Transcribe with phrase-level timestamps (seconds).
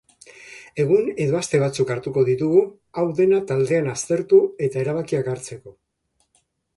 [0.83, 2.63] Egun edo aste batzuk hartuko ditugu
[3.01, 4.39] hau dena taldean aztertu
[4.69, 5.75] eta erabakiak hartzeko.